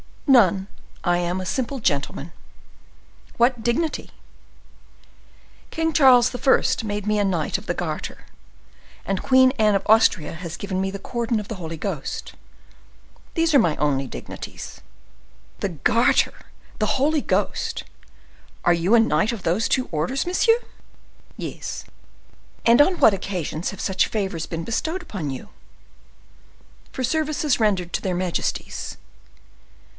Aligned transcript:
"None; 0.25 0.67
I 1.03 1.17
am 1.17 1.39
a 1.41 1.45
simple 1.45 1.79
gentleman." 1.79 2.31
"What 3.35 3.61
dignity?" 3.61 4.09
"King 5.71 5.91
Charles 5.91 6.33
I. 6.33 6.85
made 6.87 7.05
me 7.05 7.19
a 7.19 7.25
knight 7.25 7.57
of 7.57 7.65
the 7.65 7.73
Garter, 7.75 8.25
and 9.05 9.21
Queen 9.21 9.51
Anne 9.59 9.75
of 9.75 9.85
Austria 9.87 10.33
has 10.33 10.57
given 10.57 10.79
me 10.79 10.89
the 10.89 10.97
cordon 10.99 11.37
of 11.39 11.49
the 11.49 11.55
Holy 11.55 11.75
Ghost. 11.77 12.33
These 13.35 13.53
are 13.53 13.59
my 13.59 13.75
only 13.75 14.07
dignities." 14.07 14.79
"The 15.59 15.69
Garter! 15.69 16.33
the 16.79 16.95
Holy 16.97 17.21
Ghost! 17.21 17.83
Are 18.63 18.73
you 18.73 18.95
a 18.95 18.99
knight 19.01 19.33
of 19.33 19.43
those 19.43 19.67
two 19.67 19.87
orders, 19.91 20.25
monsieur?" 20.25 20.57
"Yes." 21.37 21.83
"And 22.65 22.81
on 22.81 22.97
what 22.99 23.13
occasions 23.13 23.69
have 23.69 23.81
such 23.81 24.07
favors 24.07 24.45
been 24.47 24.63
bestowed 24.63 25.03
upon 25.03 25.29
you?" 25.29 25.49
"For 26.93 27.03
services 27.03 27.59
rendered 27.59 27.91
to 27.93 28.01
their 28.01 28.15
majesties." 28.15 28.97